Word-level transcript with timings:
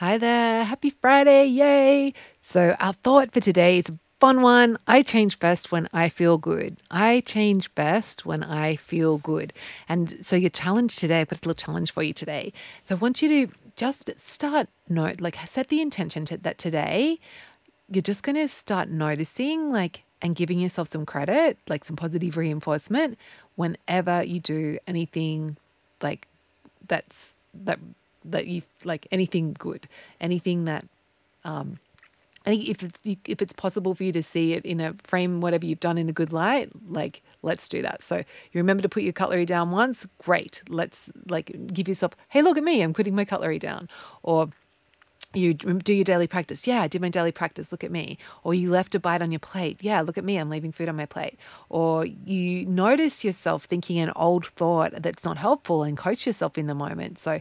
Hi 0.00 0.18
there. 0.18 0.62
Happy 0.64 0.90
Friday. 0.90 1.46
Yay. 1.46 2.12
So, 2.42 2.76
our 2.80 2.92
thought 2.92 3.32
for 3.32 3.40
today 3.40 3.78
is 3.78 3.88
a 3.88 3.98
fun 4.20 4.42
one. 4.42 4.76
I 4.86 5.00
change 5.00 5.38
best 5.38 5.72
when 5.72 5.88
I 5.90 6.10
feel 6.10 6.36
good. 6.36 6.76
I 6.90 7.20
change 7.20 7.74
best 7.74 8.26
when 8.26 8.42
I 8.42 8.76
feel 8.76 9.16
good. 9.16 9.54
And 9.88 10.18
so, 10.20 10.36
your 10.36 10.50
challenge 10.50 10.96
today, 10.96 11.22
I 11.22 11.24
put 11.24 11.38
a 11.38 11.48
little 11.48 11.54
challenge 11.54 11.92
for 11.92 12.02
you 12.02 12.12
today. 12.12 12.52
So, 12.84 12.94
I 12.94 12.98
want 12.98 13.22
you 13.22 13.46
to 13.46 13.52
just 13.76 14.10
start 14.20 14.68
note, 14.86 15.22
like 15.22 15.38
set 15.48 15.68
the 15.68 15.80
intention 15.80 16.26
to, 16.26 16.36
that 16.36 16.58
today 16.58 17.18
you're 17.88 18.02
just 18.02 18.22
going 18.22 18.36
to 18.36 18.48
start 18.48 18.90
noticing, 18.90 19.72
like, 19.72 20.02
and 20.20 20.36
giving 20.36 20.60
yourself 20.60 20.88
some 20.88 21.06
credit, 21.06 21.56
like 21.68 21.86
some 21.86 21.96
positive 21.96 22.36
reinforcement 22.36 23.16
whenever 23.54 24.22
you 24.22 24.40
do 24.40 24.78
anything 24.86 25.56
like 26.02 26.28
that's 26.86 27.38
that 27.54 27.78
that 28.30 28.46
you 28.46 28.62
like 28.84 29.06
anything 29.10 29.54
good, 29.58 29.88
anything 30.20 30.64
that 30.64 30.84
um, 31.44 31.78
any 32.46 32.70
if 32.70 32.82
it's 32.82 32.98
if 33.24 33.42
it's 33.42 33.52
possible 33.52 33.94
for 33.94 34.04
you 34.04 34.12
to 34.12 34.22
see 34.22 34.54
it 34.54 34.64
in 34.64 34.80
a 34.80 34.94
frame 35.02 35.40
whatever 35.40 35.66
you've 35.66 35.80
done 35.80 35.98
in 35.98 36.08
a 36.08 36.12
good 36.12 36.32
light 36.32 36.70
like 36.88 37.22
let's 37.42 37.68
do 37.68 37.82
that 37.82 38.02
so 38.02 38.16
you 38.16 38.24
remember 38.54 38.82
to 38.82 38.88
put 38.88 39.02
your 39.02 39.12
cutlery 39.12 39.44
down 39.44 39.70
once 39.70 40.06
great 40.18 40.62
let's 40.68 41.10
like 41.28 41.54
give 41.72 41.88
yourself 41.88 42.12
hey 42.28 42.42
look 42.42 42.56
at 42.56 42.64
me 42.64 42.82
i'm 42.82 42.94
putting 42.94 43.14
my 43.14 43.24
cutlery 43.24 43.58
down 43.58 43.88
or 44.22 44.48
you 45.36 45.54
do 45.54 45.92
your 45.92 46.04
daily 46.04 46.26
practice. 46.26 46.66
Yeah, 46.66 46.82
I 46.82 46.88
did 46.88 47.02
my 47.02 47.08
daily 47.08 47.32
practice. 47.32 47.70
Look 47.70 47.84
at 47.84 47.90
me. 47.90 48.18
Or 48.42 48.54
you 48.54 48.70
left 48.70 48.94
a 48.94 49.00
bite 49.00 49.22
on 49.22 49.30
your 49.30 49.38
plate. 49.38 49.78
Yeah, 49.80 50.00
look 50.00 50.16
at 50.16 50.24
me. 50.24 50.38
I'm 50.38 50.48
leaving 50.48 50.72
food 50.72 50.88
on 50.88 50.96
my 50.96 51.06
plate. 51.06 51.38
Or 51.68 52.06
you 52.06 52.64
notice 52.64 53.24
yourself 53.24 53.64
thinking 53.64 53.98
an 53.98 54.12
old 54.16 54.46
thought 54.46 54.92
that's 54.96 55.24
not 55.24 55.36
helpful 55.36 55.82
and 55.82 55.96
coach 55.96 56.26
yourself 56.26 56.56
in 56.56 56.66
the 56.66 56.74
moment. 56.74 57.18
So 57.18 57.40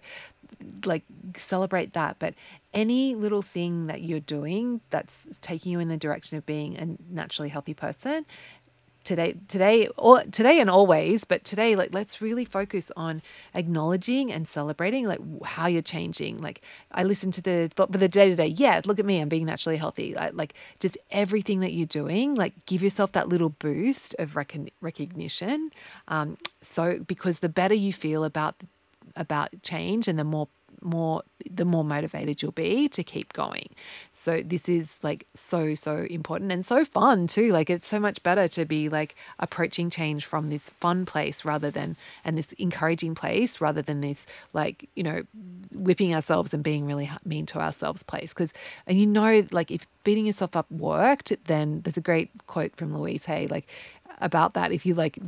like 0.86 1.04
celebrate 1.38 1.94
that. 1.94 2.18
But 2.20 2.34
any 2.74 3.16
little 3.16 3.42
thing 3.42 3.88
that 3.88 4.02
you're 4.02 4.20
doing 4.20 4.82
that's 4.90 5.26
taking 5.42 5.72
you 5.72 5.80
in 5.80 5.88
the 5.88 5.98
direction 5.98 6.38
of 6.38 6.46
being 6.46 6.78
a 6.78 7.14
naturally 7.14 7.50
healthy 7.50 7.74
person, 7.74 8.26
today 9.06 9.36
today 9.48 9.88
or 9.98 10.24
today 10.24 10.60
and 10.60 10.70
always 10.70 11.24
but 11.24 11.44
today 11.44 11.76
like 11.76 11.94
let's 11.94 12.22
really 12.22 12.44
focus 12.44 12.92
on 12.98 13.22
acknowledging 13.54 14.34
and 14.34 14.48
celebrating 14.48 15.08
like 15.08 15.20
how 15.46 15.68
you're 15.68 15.82
changing 15.82 16.38
like 16.40 16.62
i 16.92 17.04
listen 17.04 17.32
to 17.32 17.42
the 17.42 17.70
thought 17.76 17.92
for 17.92 18.00
the 18.00 18.10
day 18.10 18.30
to 18.30 18.36
day 18.36 18.48
yeah 18.48 18.82
look 18.86 19.00
at 19.00 19.06
me 19.06 19.20
i'm 19.22 19.30
being 19.30 19.46
naturally 19.46 19.78
healthy 19.78 20.18
I, 20.18 20.32
like 20.32 20.56
just 20.80 20.98
everything 21.12 21.60
that 21.60 21.72
you're 21.72 21.86
doing 21.86 22.34
like 22.34 22.54
give 22.66 22.82
yourself 22.82 23.12
that 23.14 23.30
little 23.30 23.50
boost 23.50 24.16
of 24.18 24.36
rec- 24.36 24.74
recognition 24.82 25.70
um, 26.08 26.38
so 26.62 27.00
because 27.00 27.40
the 27.40 27.50
better 27.50 27.76
you 27.76 27.94
feel 27.94 28.24
about 28.24 28.56
about 29.16 29.50
change 29.64 30.08
and 30.08 30.18
the 30.20 30.24
more 30.24 30.48
more 30.82 31.24
the 31.50 31.66
more 31.66 31.84
motivated 31.84 32.42
you'll 32.42 32.52
be 32.52 32.88
to 32.90 33.04
keep 33.04 33.34
going. 33.34 33.70
So 34.12 34.42
this 34.44 34.70
is 34.70 34.98
like 35.04 35.28
so 35.34 35.76
so 35.76 36.06
important 36.10 36.52
and 36.52 36.66
so 36.66 36.86
fun 36.86 37.28
too. 37.28 37.52
Like 37.52 37.70
it's 37.70 37.88
so 37.88 38.00
much 38.00 38.22
better 38.24 38.48
to 38.50 38.66
be 38.66 38.90
like 38.90 39.16
approaching 39.40 39.90
change 39.90 40.26
from 40.26 40.50
this 40.50 40.70
fun 40.70 41.06
place 41.06 41.44
rather 41.44 41.72
than 41.72 41.98
and 42.24 42.38
this 42.38 42.52
encouraging 42.54 43.16
place 43.16 43.60
rather 43.60 43.82
than 43.82 44.02
this 44.02 44.28
like, 44.54 44.90
you 44.96 45.04
know, 45.04 45.24
whipping 45.74 46.14
ourselves 46.14 46.54
and 46.54 46.64
being 46.64 46.86
really 46.86 47.10
mean 47.26 47.46
to 47.48 47.60
ourselves 47.60 48.04
place 48.04 48.34
cuz 48.34 48.52
and 48.88 49.00
you 49.00 49.06
know 49.06 49.46
like 49.52 49.72
if 49.72 49.88
beating 50.04 50.28
yourself 50.28 50.56
up 50.56 50.70
worked, 50.72 51.34
then 51.46 51.82
there's 51.82 51.98
a 51.98 52.02
great 52.02 52.30
quote 52.48 52.76
from 52.76 52.98
Louise 52.98 53.26
Hay 53.26 53.48
like 53.48 53.68
about 54.20 54.54
that 54.54 54.72
if 54.72 54.86
you 54.86 54.94
like 54.94 55.20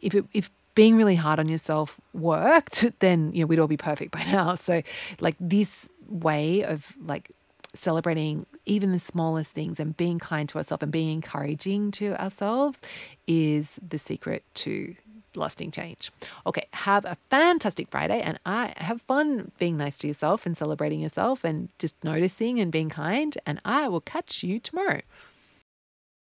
if 0.00 0.14
it, 0.14 0.24
if 0.32 0.50
being 0.78 0.94
really 0.94 1.16
hard 1.16 1.40
on 1.40 1.48
yourself 1.48 2.00
worked, 2.12 2.86
then 3.00 3.32
you 3.34 3.40
know 3.40 3.46
we'd 3.48 3.58
all 3.58 3.66
be 3.66 3.76
perfect 3.76 4.12
by 4.12 4.22
now. 4.22 4.54
So 4.54 4.80
like 5.18 5.34
this 5.40 5.88
way 6.08 6.62
of 6.62 6.96
like 7.04 7.32
celebrating 7.74 8.46
even 8.64 8.92
the 8.92 9.00
smallest 9.00 9.50
things 9.50 9.80
and 9.80 9.96
being 9.96 10.20
kind 10.20 10.48
to 10.48 10.56
ourselves 10.56 10.84
and 10.84 10.92
being 10.92 11.10
encouraging 11.10 11.90
to 11.90 12.14
ourselves 12.22 12.78
is 13.26 13.80
the 13.86 13.98
secret 13.98 14.44
to 14.54 14.94
lasting 15.34 15.72
change. 15.72 16.12
Okay, 16.46 16.68
have 16.72 17.04
a 17.04 17.16
fantastic 17.28 17.88
Friday 17.90 18.20
and 18.20 18.38
I 18.46 18.72
have 18.76 19.02
fun 19.02 19.50
being 19.58 19.76
nice 19.78 19.98
to 19.98 20.06
yourself 20.06 20.46
and 20.46 20.56
celebrating 20.56 21.00
yourself 21.00 21.42
and 21.42 21.70
just 21.80 22.04
noticing 22.04 22.60
and 22.60 22.70
being 22.70 22.88
kind 22.88 23.36
and 23.44 23.60
I 23.64 23.88
will 23.88 24.00
catch 24.00 24.44
you 24.44 24.60
tomorrow. 24.60 25.00